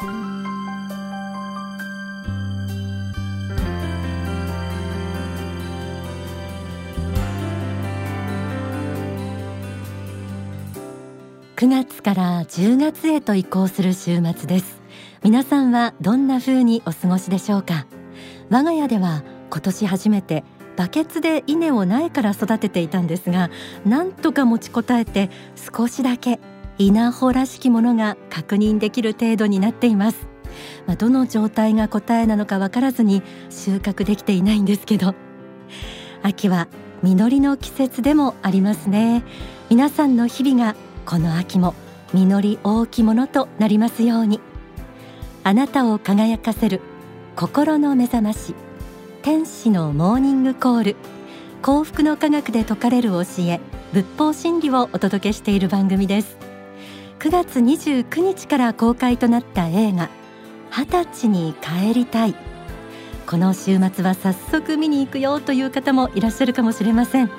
[0.00, 0.08] 9
[11.68, 14.80] 月から10月へと移行する週末です。
[15.22, 17.84] 皆さんはどんな風にお過ごしでしょうか？
[18.48, 20.44] 我が家では今年初めて
[20.76, 23.50] バケツで稲を苗から育てていたんですが
[23.84, 25.28] なんとか持ちこたえて
[25.76, 26.40] 少しだけ
[26.80, 30.26] 稲穂らしきものが確認できる程度になっています。
[30.86, 35.14] まあ、どの状態が答えなのかわからずに収穫できていないんですけど。
[36.22, 36.68] 秋は
[37.02, 39.24] 実りの季節でもありますね。
[39.68, 40.74] 皆さんの日々が
[41.04, 41.74] この秋も
[42.14, 44.40] 実り大きものとなりますように。
[45.44, 46.80] あなたを輝かせる
[47.36, 48.54] 心の目覚まし。
[49.20, 50.96] 天使のモーニングコール。
[51.60, 53.60] 幸福の科学で説かれる教え。
[53.92, 56.49] 仏法真理をお届けしている番組です。
[57.20, 60.08] 9月29日から公開となった映画
[60.70, 62.34] 二十歳に帰りたい。
[63.26, 67.30] この週末は早速見に行くよという方もいらっしゃるかもしれません。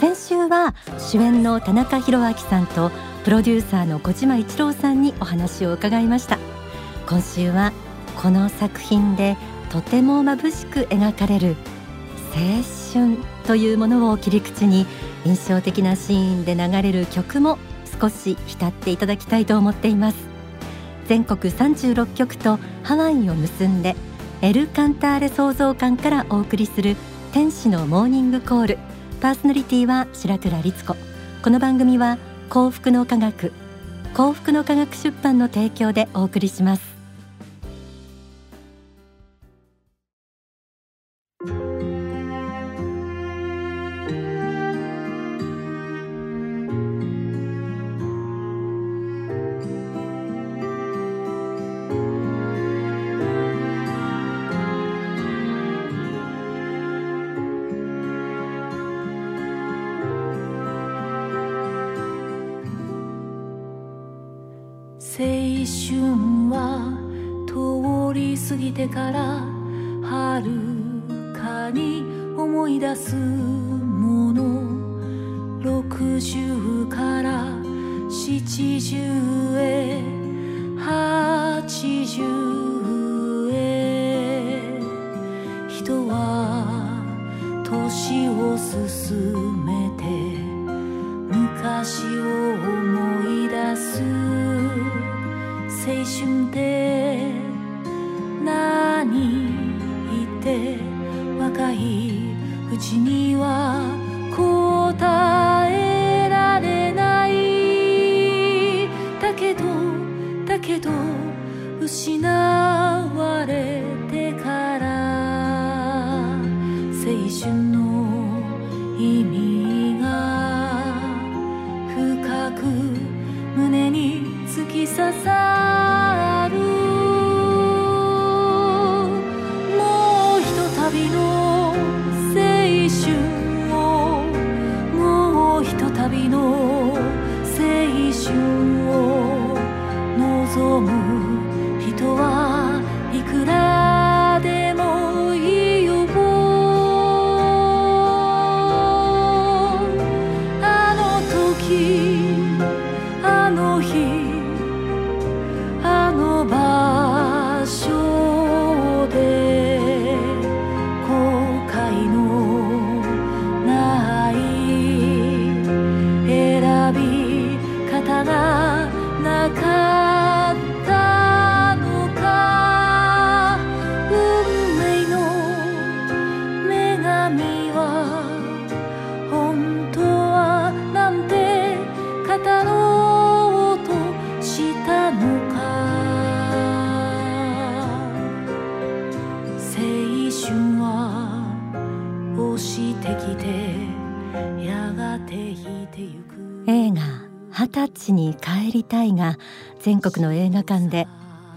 [0.00, 2.90] 先週は主演の田中宏明さんと
[3.24, 6.38] プロデューサーの小島一郎さんにお話を伺いました。
[7.08, 7.72] 今週は
[8.20, 9.38] この作品で
[9.70, 11.56] とても眩しく描かれる
[12.34, 12.42] 青
[12.92, 14.84] 春というものを切り口に
[15.24, 17.58] 印象的なシーンで流れる曲も
[18.00, 20.16] 少し浸っていただきたいと思っています。
[21.06, 23.94] 全国36局とハワイを結んで
[24.42, 26.96] エル・カンターレ創造館からお送りする
[27.32, 28.78] 天使のモーニングコール。
[29.20, 30.94] パーソナリティは白倉律子。
[31.42, 32.18] この番組は
[32.50, 33.52] 幸福の科学
[34.14, 36.95] 幸福の科学出版の提供でお送りします。
[65.88, 66.02] 春
[66.50, 66.98] は
[67.46, 69.44] 通り過ぎてから
[70.02, 70.50] はる
[71.32, 72.02] かに
[72.36, 74.64] 思い出すもの。
[75.62, 77.44] 60から
[78.10, 80.02] 70へ
[80.76, 84.80] 80へ。
[85.68, 86.66] 人は
[87.62, 90.02] 年を進めて
[91.30, 92.35] 昔を
[96.18, 97.18] 青春って
[98.42, 99.04] 何
[100.10, 100.78] 言って
[101.38, 101.76] 若い
[102.72, 103.15] うちに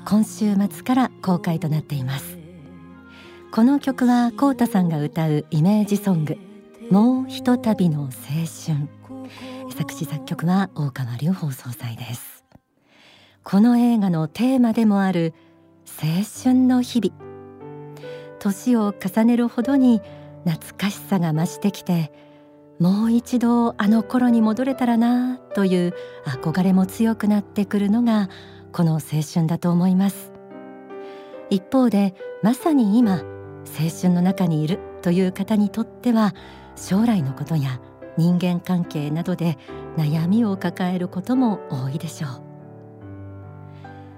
[0.05, 2.37] 今週末から公開となっています。
[3.51, 6.37] この曲はコウタさんが歌うイメージソング
[6.91, 8.87] もうひとたびの青春。
[9.75, 12.43] 作詞作曲は大川隆法総裁です。
[13.43, 15.33] この映画のテーマでもある
[16.01, 17.29] 青春の日々。
[18.39, 20.01] 年を重ねるほどに
[20.45, 22.11] 懐かしさが増してきて
[22.79, 25.93] もう一度あの頃に戻れたらなという
[26.25, 28.29] 憧れも強くなってくるのが
[28.71, 30.31] この青春だと思います。
[31.49, 32.13] 一方で
[32.43, 33.23] まさに今
[33.79, 36.33] 青春の中にいるという方にとっては
[36.75, 37.81] 将来のことや
[38.17, 39.57] 人間関係などで
[39.97, 42.49] 悩みを抱えることも多いでしょう。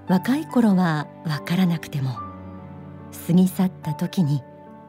[0.08, 2.16] 若い頃はわからなくても
[3.28, 4.42] 過ぎ去った時に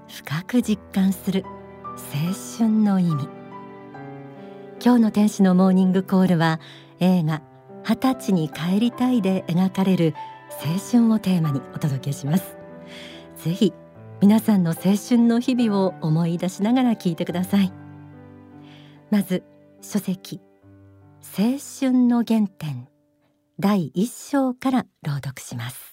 [0.08, 1.44] 深く実感する
[1.86, 3.28] 青春の意味。
[4.84, 6.58] 今日の天使のモーニングコールは
[6.98, 7.42] 映画
[7.84, 10.14] 二十歳に帰りたいで描かれる
[10.64, 12.56] 青春をテーマにお届けします。
[13.36, 13.72] ぜひ
[14.20, 17.72] 皆さんの青春の日々を思い出しながら聞いてください。
[19.10, 19.42] まず
[19.80, 20.40] 書籍
[21.20, 22.88] 青春の原点
[23.58, 25.91] 第一章から朗読します。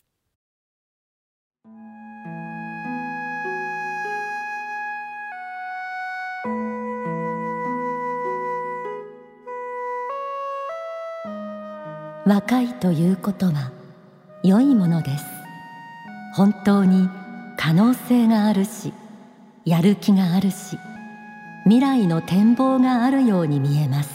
[12.29, 13.71] 若いということは
[14.43, 15.25] 良いものです。
[16.35, 17.09] 本当に
[17.57, 18.93] 可能性があるし
[19.65, 20.77] やる気があるし
[21.63, 24.11] 未来の展望があるように見えます。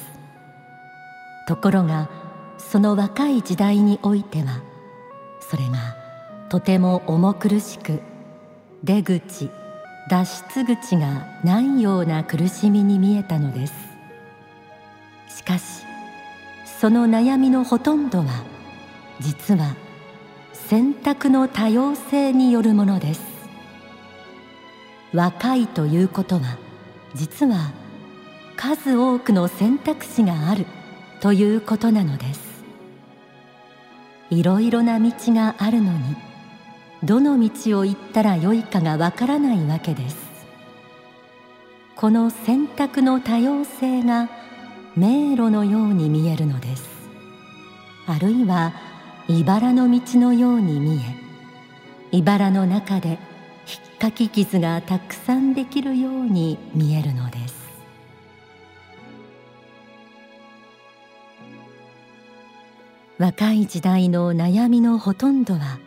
[1.49, 2.09] ところが
[2.57, 4.63] その若い時代においては
[5.41, 5.97] それが
[6.51, 8.01] とても重苦しく
[8.85, 9.51] 出口
[10.09, 10.25] 脱
[10.55, 13.75] 出口がないような苦しみに見えたのです。
[15.29, 15.85] しかし
[16.81, 18.45] その悩みのほとんどは
[19.21, 19.75] 実は
[20.53, 23.23] 選択の多様性によるものです。
[25.13, 26.59] 若いということは
[27.15, 27.73] 実は
[28.57, 30.67] 数多くの選択肢がある
[31.21, 32.65] ということなのです。
[34.31, 36.17] いろいろな道があるのに
[37.05, 40.17] どの道を行ったらよいかがわからないわけです。
[41.95, 44.29] この選択の多様性が
[44.97, 46.89] 迷路のように見えるのです。
[48.07, 48.73] あるいは
[49.29, 51.25] 茨の道のように見え
[52.13, 53.19] 茨の中で
[53.65, 57.65] ひっかき傷がたくさんできるように見えるのです。
[63.19, 65.79] 若い時代の悩みのほとんどは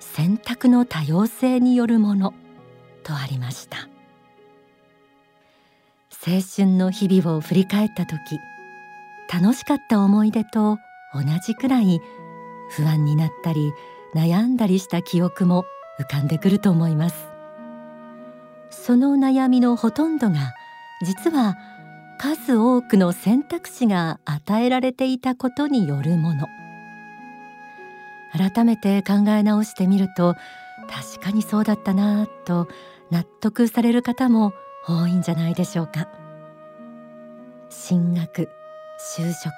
[0.00, 2.34] 選択の多様性によるもの
[3.02, 3.88] とありました。
[6.24, 8.38] 青春の日々を振り返った時
[9.28, 10.78] 楽しかった思い出と
[11.12, 12.00] 同じくらい
[12.70, 13.72] 不安になったり
[14.14, 15.64] 悩んだりした記憶も
[15.98, 17.16] 浮かんでくると思います。
[18.70, 20.54] その悩みのほとんどが
[21.02, 21.56] 実は
[22.18, 26.46] 数多くの選択肢が与えられていたことによるもの。
[28.32, 30.36] 改めて考え直してみると
[30.88, 32.68] 確かにそうだったなぁと
[33.10, 34.54] 納得される方も
[34.86, 36.08] 多いんじゃないでしょうか。
[37.68, 38.48] 進学
[39.16, 39.52] 就職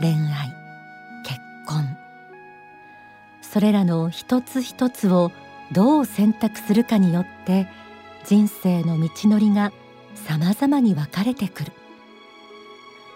[0.00, 0.48] 恋愛
[1.24, 1.96] 結婚。
[3.42, 5.30] それらの一つ一つを
[5.72, 7.68] どう選択するかによって
[8.24, 9.72] 人生の道のりが
[10.14, 11.72] 様々に分かれてくる。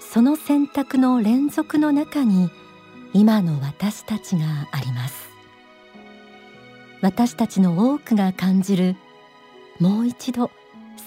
[0.01, 2.51] その選択の連続の中に
[3.13, 5.29] 今の私たちがあります。
[7.03, 8.97] 私たちの多くが感じる
[9.81, 10.51] もう一度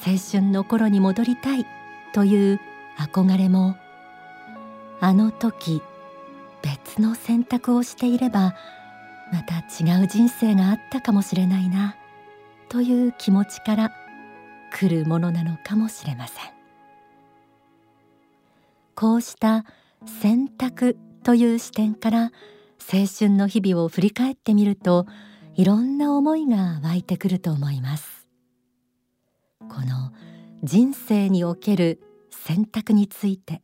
[0.06, 1.66] 青春の頃に戻りたい
[2.14, 2.60] という
[2.98, 3.76] 憧れも
[5.00, 5.82] あの時
[6.62, 8.56] 別の選択をしていれば
[9.32, 11.96] また違う人生があったかもしれないな
[12.70, 13.92] という気持ちから
[14.74, 16.46] 来るものなのかもしれません。
[18.96, 19.66] こうした
[20.22, 22.32] 選択という視点から
[22.92, 25.06] 青春の日々を振り返ってみると
[25.56, 28.21] いろんな思いが湧いてくると思います。
[29.72, 30.12] この
[30.64, 33.62] 人生における選択について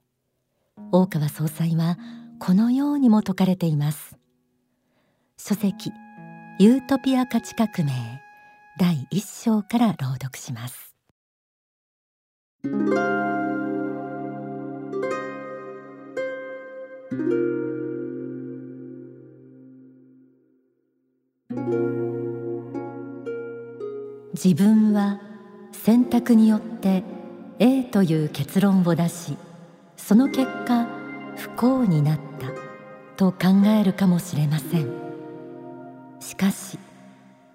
[0.93, 1.97] 大川総裁は
[2.39, 4.17] このようにも説かれています。
[5.37, 5.91] 書籍
[6.59, 7.91] ユートピア価値革命
[8.79, 10.95] 第一章から朗読します。
[24.33, 25.26] 自分は
[25.87, 27.01] 選択によって
[27.59, 29.37] A という結論を出し
[29.95, 30.85] その結果
[31.37, 32.49] 不幸になった
[33.15, 34.91] と考えるかもしれません。
[36.19, 36.77] しかし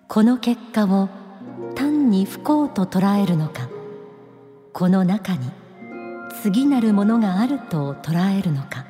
[0.09, 1.11] この結果を
[1.75, 3.69] 単に不幸と捉えるのか
[4.73, 5.51] この中に
[6.43, 8.87] 次なるものがあると捉えるのか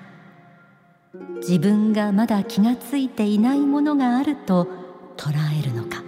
[1.39, 4.69] 自分がまだ気がついていないものがあると
[5.17, 6.05] 捉えるのか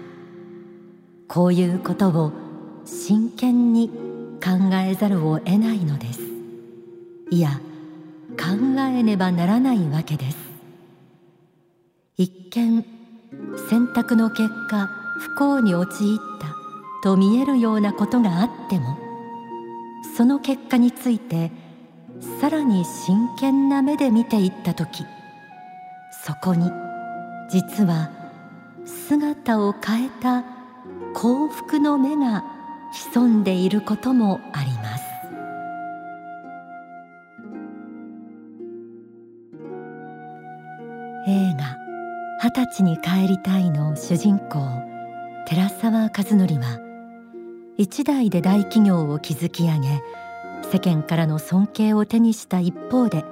[1.27, 2.44] こういうことを
[2.85, 3.89] 真剣に
[4.43, 6.21] 考えざるを得ないのです。
[7.31, 7.61] いや
[8.39, 10.37] 考えねばならないわけです。
[12.17, 12.85] 一見
[13.69, 14.87] 選択の結果
[15.19, 16.55] 不幸に陥った
[17.03, 18.99] と見えるようなことがあっても
[20.17, 21.51] その結果について
[22.41, 25.05] さらに真剣な目で見ていった時
[26.25, 26.71] そこに
[27.51, 28.11] 実は
[28.85, 30.45] 姿を変えた
[31.15, 32.54] 幸福の目が
[32.95, 35.05] 潜んでいることもあります。
[41.27, 41.77] 映画
[42.43, 44.61] 二十歳に帰りたいの主人公
[45.47, 46.79] 寺澤和則は
[47.79, 50.03] 一代で大企業を築き上げ
[50.71, 53.25] 世間からの尊敬を手にした一方で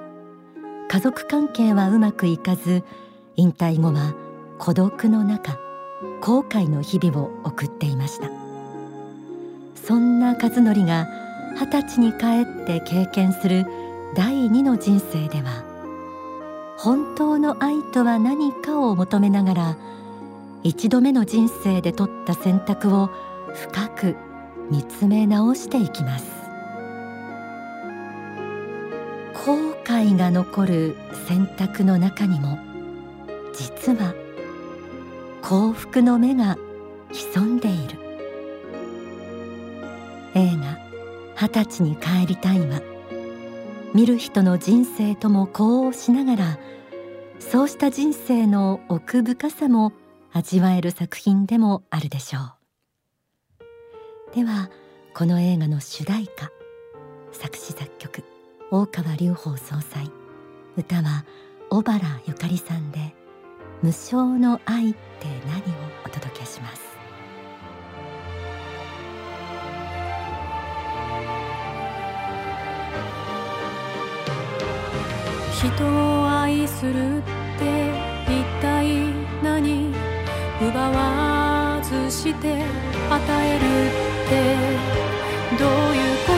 [0.89, 2.83] 家族関係はうまくいかず
[3.35, 4.15] 引退後は
[4.57, 5.59] 孤独の中
[6.21, 8.42] 後悔の日々を送っていました。
[9.85, 11.07] そんな和則が
[11.59, 13.65] 二十歳に帰って経験する
[14.15, 15.63] 第二の人生では
[16.77, 19.77] 本当の愛とは何かを求めながら
[20.63, 23.09] 一度目の人生で取った選択を
[23.53, 24.15] 深く
[24.71, 26.25] 見つめ直していきます。
[29.45, 30.95] 後悔が残る
[31.27, 32.57] 選択の中にも
[33.53, 34.13] 実は
[35.41, 36.57] 幸福の目が
[37.11, 38.02] 潜んでいる。
[40.35, 40.77] 映画
[41.35, 42.81] 二十歳に帰りたいは
[43.93, 46.59] 見る人の人生とも呼応しながら
[47.39, 49.93] そうした人生の奥深さも
[50.31, 54.35] 味わえる作品でもあるでしょう。
[54.35, 54.71] では
[55.13, 56.51] この映画の主題歌
[57.31, 58.23] 作詞作曲
[58.71, 60.09] 大川隆法総裁。
[60.75, 61.25] 歌は
[61.69, 63.13] 小原ゆかりさんで
[63.83, 64.99] 無償の愛って
[65.47, 65.63] 何を
[66.05, 66.92] お届けします。
[75.63, 77.21] 人を愛するっ
[77.57, 77.63] て
[78.27, 79.93] 一体何
[80.59, 82.65] 奪わずして
[83.09, 84.33] 与えるって
[85.57, 86.33] どういうこ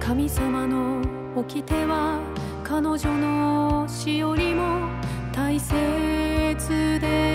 [0.00, 1.00] と神様の
[1.36, 2.20] 掟は
[2.64, 4.88] 彼女の死よりも
[5.32, 7.25] 大切で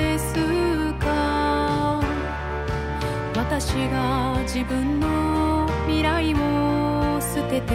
[3.72, 7.74] 私が自分の未来を捨てて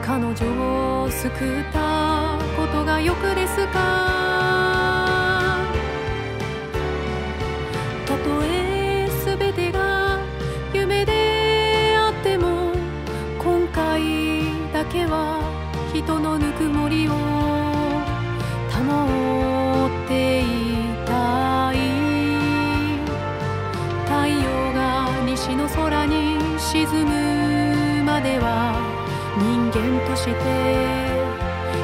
[0.00, 0.30] 彼女
[1.02, 1.32] を救っ
[1.72, 5.58] たことがよくですか？
[8.06, 10.20] たとえ全てが
[10.72, 12.70] 夢であっても
[13.36, 15.40] 今回だけは
[15.92, 17.29] 人のぬくもりを
[29.80, 30.32] 人間として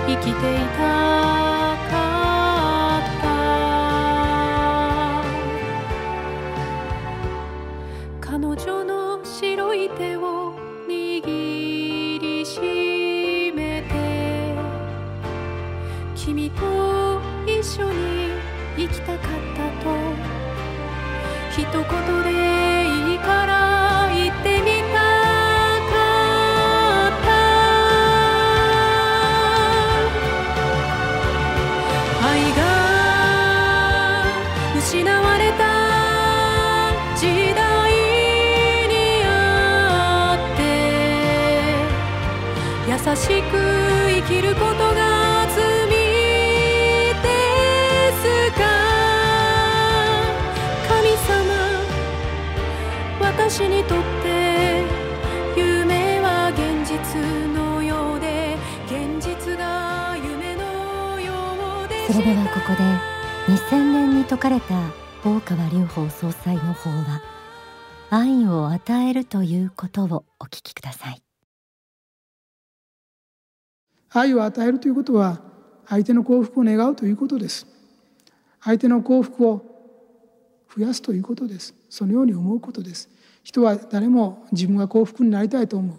[0.07, 1.97] 生きていたか
[2.99, 3.25] った。
[8.21, 10.53] 彼女の白い手を
[10.87, 12.61] 握りし
[13.57, 13.89] めて
[16.15, 18.33] 君と一緒に
[18.77, 19.19] 生きたかっ
[19.57, 19.87] たと。
[21.51, 21.73] 一言
[22.25, 22.29] で
[23.13, 23.66] いいから
[43.15, 43.33] しく
[44.09, 45.95] 生きることが罪で
[48.13, 48.25] す
[48.59, 48.61] か？
[50.89, 51.31] 神様
[53.21, 54.83] 私にとって
[55.57, 56.97] 夢は現実
[57.55, 61.33] のようで現実が夢のよ
[61.85, 62.07] うで。
[62.13, 62.83] それではここで
[63.55, 64.75] 2000年に説かれた
[65.25, 67.23] 大川隆法総裁の法は
[68.11, 71.26] 愛を与えるということをお聞きください。
[74.19, 75.41] 愛を与えるということは
[75.87, 77.67] 相手の幸福を願うということです。
[78.61, 79.63] 相手の幸福を
[80.75, 81.75] 増やすということです。
[81.89, 83.09] そのように思うことです。
[83.45, 85.97] 人は誰も自分が幸福になりたいと思う。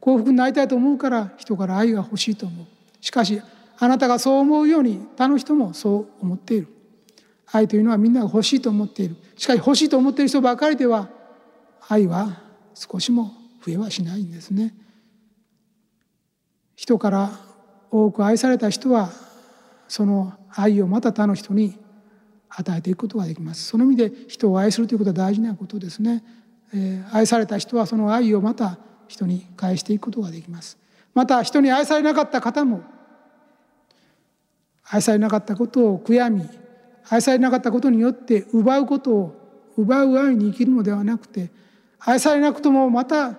[0.00, 2.66] 幸福になりたいと思うから人から愛が欲しいと思う。
[3.00, 3.42] しかし
[3.78, 6.68] あなたがそう思うように他の人もそう思っている。
[7.50, 9.16] 愛というのはみんなが欲しいと思っている。
[9.36, 11.08] しかし欲しいと思っている人ばかりでは
[11.88, 12.40] 愛は
[12.74, 13.32] 少しも
[13.64, 14.74] 増えはしないんですね。
[16.76, 17.47] 人から
[17.90, 19.10] 多く愛された人は
[19.88, 21.78] その愛をまた他の人に
[22.48, 23.64] 与えていくことができます。
[23.64, 26.24] その意味で人を愛するということは大事なことですね、
[26.74, 30.78] えー愛された人はその愛をまた人に返していくことができます。
[31.14, 32.82] また人に愛されなかった方も
[34.90, 36.48] 愛されなかったことを悔やみ
[37.08, 41.50] 愛されなかったことによって奪うことを奪う愛に生きるのではなくて
[41.98, 43.36] 愛されなくともまた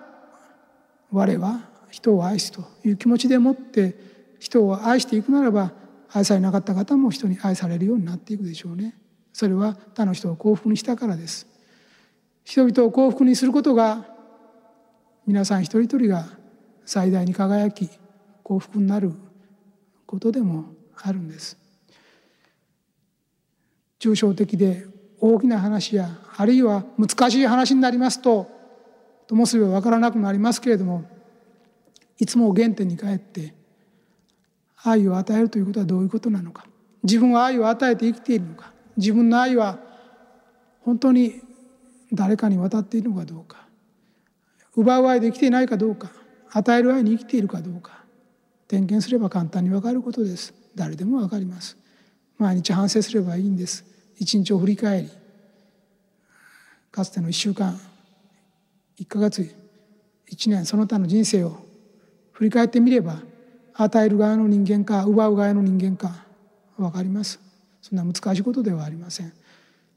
[1.12, 4.09] 我は人を愛すという気持ちでもって
[4.40, 5.72] 人を愛していくならば
[6.08, 8.96] 愛されなかった方も人に愛されるようになっていくでしょうね。
[9.32, 11.46] それは他の人を幸福にしたからです。
[12.42, 14.06] 人々を幸福にすることが
[15.26, 16.26] 皆さん一人一人が
[16.84, 17.88] 最大に輝き
[18.42, 19.12] 幸福になる
[20.06, 20.64] ことでも
[20.96, 21.56] あるんです。
[24.00, 24.86] 抽象的で
[25.20, 28.50] 大きな話やあるいは難しい話になりますと
[29.26, 31.04] ともすれば分からなくなりますけれども
[32.18, 33.54] いつも原点に帰って
[34.82, 36.64] 愛を与えるということはどういうことなのか。
[37.02, 38.72] 自分は愛を与えて生きているのか。
[38.96, 39.78] 自分の愛は
[40.80, 41.40] 本当に
[42.12, 43.66] 誰かに渡っているのかどうか。
[44.76, 46.10] 奪う愛で生きていないかどうか。
[46.52, 48.04] 与える愛に生きているかどうか。
[48.68, 50.54] 点検すれば簡単に分かることです。
[50.74, 51.76] 誰でも分かります。
[52.38, 53.84] 毎日反省すればいいんです。
[54.16, 55.10] 一日を振り返り。
[56.90, 57.78] かつての1週間。
[58.98, 59.54] 1ヶ月。
[60.30, 60.64] 1年。
[60.64, 61.58] その他の人生を
[62.32, 63.20] 振り返ってみれば
[63.82, 66.26] 与える側の人間か奪う側の人間か
[66.76, 67.40] 分かります。
[67.80, 69.32] そんな難しいことではありません。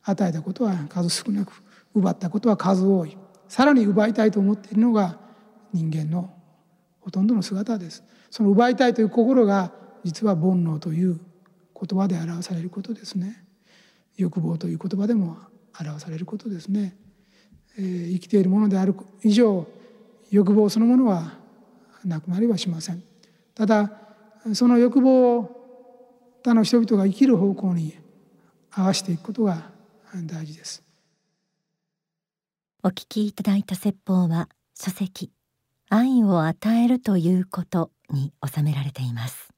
[0.04, 1.52] 与えたことは数少なく
[1.94, 3.18] 奪ったことは数多い。
[3.50, 5.18] さらに奪いたいと思っているのが
[5.74, 6.34] 人間の
[7.02, 8.06] ほとんどの姿です。
[8.32, 9.74] その奪いたいという心が
[10.06, 11.20] 実は煩悩という
[11.75, 13.44] 言葉で表されることですね。
[14.16, 15.36] 欲望という言葉でも
[15.78, 16.96] 表されることですね、
[17.78, 19.68] えー、生きているものである以上
[20.30, 21.34] 欲望そのものは
[22.06, 23.04] なくなりはしません。
[23.55, 23.91] ただ
[24.53, 27.98] その欲望を他の人々が生きる方向に
[28.72, 29.72] 合わせていくことが
[30.25, 30.83] 大事です。
[32.83, 35.31] お聞きいただいた説法は書籍
[35.89, 39.53] 愛を与えるということに収められています。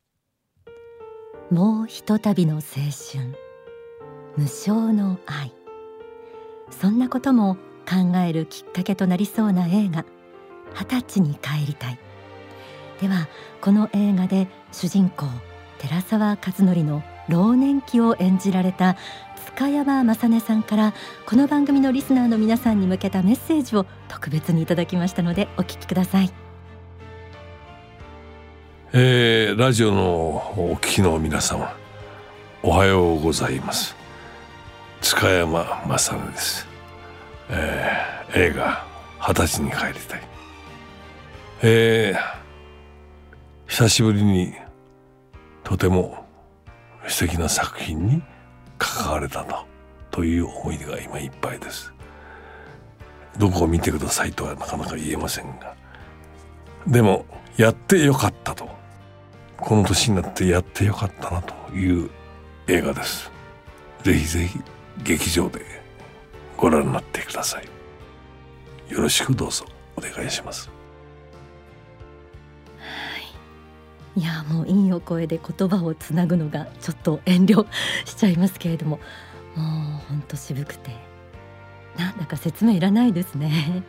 [1.50, 3.36] もうひとたびの青春
[4.38, 5.54] 無償の愛。
[6.70, 7.56] そんなことも
[7.88, 10.06] 考えるきっかけとなりそうな映画
[10.74, 12.00] 二十歳に帰りたい。
[13.02, 13.28] では
[13.62, 15.26] この映画で主人公
[15.80, 18.96] 寺澤和則の老年期を演じられた
[19.48, 20.94] 塚山雅音さんから
[21.26, 26.32] この番組のリスナーの皆さんに向けたメッセージを特別にいただきましたのでお聞きください、
[28.94, 31.76] えー、ラジオのお聞きの皆様
[32.64, 33.96] おはようございます。
[35.02, 36.66] 塚山雅音です、
[37.50, 38.84] えー、映画
[39.20, 40.22] 二十歳に帰りたい。
[41.62, 42.45] えー
[43.68, 44.54] 久しぶりに
[45.64, 46.26] とても
[47.08, 48.22] 素敵な作品に
[48.78, 49.66] 関われたと
[50.12, 51.94] という思い出が今いっぱいです。
[53.38, 55.76] どこを見てくださいとはなかなか言えませんが。
[56.88, 57.26] でも
[57.58, 58.70] やってよかったと。
[59.58, 62.10] この年になってやってよかったなという
[62.68, 63.32] 映画です。
[64.04, 64.60] ぜひぜひ
[65.04, 65.62] 劇場で
[66.58, 67.66] ご覧になってください。
[68.94, 69.66] よろしくどうぞ
[69.98, 70.75] お願いします。
[74.16, 77.66] いやもういいお声で言葉をつなぐのがちょっと遠慮
[78.06, 79.00] しちゃいますけれども
[79.56, 81.16] もうほんと渋くて。
[81.98, 83.84] なんだか説明いらないですね。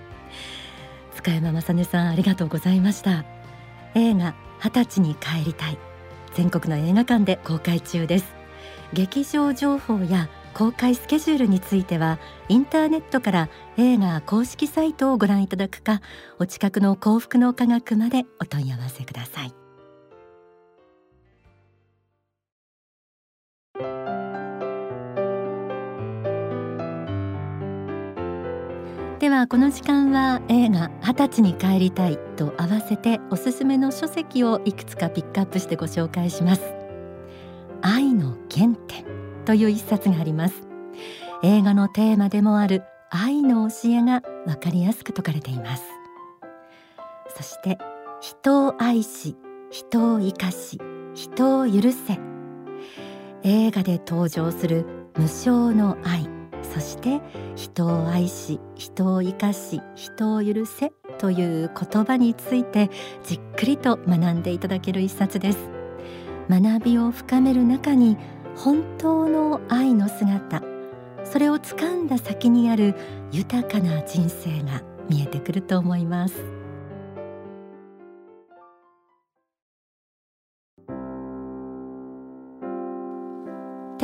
[1.14, 3.24] 塚山雅音さんありがとうございました。
[3.94, 5.78] 映画二十歳に帰りたい。
[6.34, 8.34] 全国の映画館で公開中です。
[8.92, 16.00] 劇場情報や公開スケジュールについてはインターネットから映画公式サイトをご覧いただくか
[16.38, 19.65] お近くの幸福の科学までお問い合わせください。
[29.26, 36.62] ではこの時間は映画二十歳に帰りたいと合わせておすすめの書籍をいくつかピックアップしてご紹介します。
[37.82, 39.04] 愛の原点
[39.44, 40.68] という一冊があります。
[41.42, 45.82] 映画のテーマでもある愛の教えがわかりやすく説かれています。
[47.36, 47.78] そして
[48.20, 49.36] 人を愛し
[49.72, 50.78] 人を生かし
[51.14, 52.20] 人を許せ。
[53.42, 54.86] 映画で登場する
[55.16, 56.35] 無償の愛。
[56.62, 57.20] そして
[57.54, 62.90] 人を愛し人を生かし人を許せという言葉について
[63.24, 65.58] じっくりと学んでいただける一冊です。
[66.48, 68.16] 学びを深める中に
[68.56, 70.62] 本当の愛の姿
[71.24, 72.94] それを掴んだ先にある
[73.32, 76.55] 豊かな人生が見えてくると思います。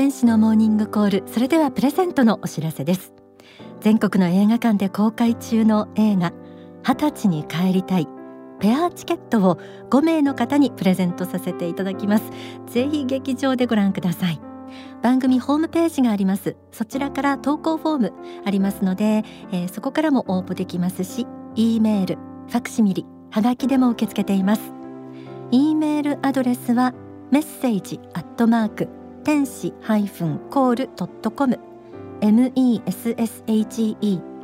[0.02, 1.32] 天使のモーニングコール。
[1.32, 3.12] それではプレゼントのお知らせです。
[3.78, 6.32] 全国の映画館で公開中の映画
[6.82, 8.08] 二十歳に帰りたい。
[8.58, 9.58] ペアチケットを
[9.90, 12.24] 5名の方にプレゼントさせていただきます。
[12.66, 14.40] ぜひ劇場でご覧ください。
[15.02, 16.56] 番組ホームページがあります。
[16.72, 18.12] そちらから投稿フォーム
[18.44, 24.62] ありますので、えー、そこからも応募できますし E メールファクシミリはがきでも受け付けています。
[25.52, 26.92] E メールアドレスは
[27.30, 31.60] メッセージアットマーク天使ハイフンコールドットコム
[32.20, 33.14] messhe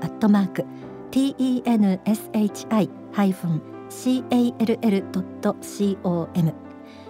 [0.00, 0.64] アットマーク
[1.10, 6.54] tenshi ハイフン call ドット com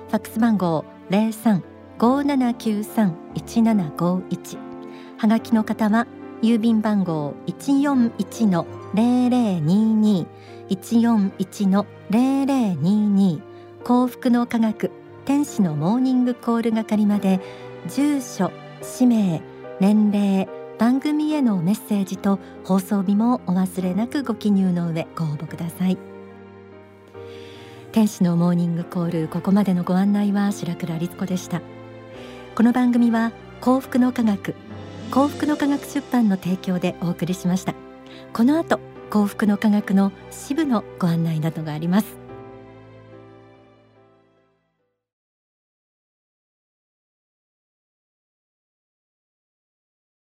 [0.09, 1.62] ファックス番号零三
[1.98, 4.59] 五七九三一七五一。
[5.18, 6.07] はがきの方は
[6.40, 10.26] 郵便番号一四一の零零二二。
[10.70, 13.42] 一四一の零零二二。
[13.85, 14.90] 幸福の科学
[15.28, 17.38] 天使のモーニングコール係まで
[17.86, 19.42] 住所氏名
[19.78, 25.98] 年齢番組へのメッセージと放送日もお忘れなくご記入の上ご応募ください。
[27.92, 31.60] 天使のモーニングコールここまでのご案内は白倉律子でした。
[32.54, 34.54] この番組は幸福の科学
[35.10, 37.74] 幸福の科学出版の提供でお送りしました。
[38.32, 42.27] この後幸福の科学の支部のご案内などがあります。